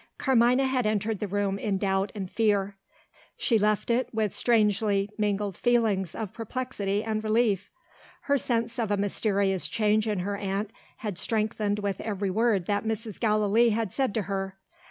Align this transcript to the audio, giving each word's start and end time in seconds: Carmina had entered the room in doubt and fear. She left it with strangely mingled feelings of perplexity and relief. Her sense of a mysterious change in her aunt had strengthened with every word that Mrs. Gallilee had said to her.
Carmina 0.17 0.65
had 0.65 0.87
entered 0.87 1.19
the 1.19 1.27
room 1.27 1.59
in 1.59 1.77
doubt 1.77 2.11
and 2.15 2.31
fear. 2.31 2.75
She 3.37 3.59
left 3.59 3.91
it 3.91 4.11
with 4.11 4.33
strangely 4.33 5.11
mingled 5.15 5.55
feelings 5.55 6.15
of 6.15 6.33
perplexity 6.33 7.03
and 7.03 7.23
relief. 7.23 7.69
Her 8.21 8.39
sense 8.39 8.79
of 8.79 8.89
a 8.89 8.97
mysterious 8.97 9.67
change 9.67 10.07
in 10.07 10.21
her 10.21 10.37
aunt 10.37 10.71
had 10.97 11.19
strengthened 11.19 11.77
with 11.77 12.01
every 12.01 12.31
word 12.31 12.65
that 12.65 12.83
Mrs. 12.83 13.19
Gallilee 13.19 13.69
had 13.69 13.93
said 13.93 14.11
to 14.15 14.23
her. 14.23 14.57